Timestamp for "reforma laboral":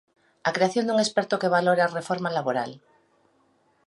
1.97-2.71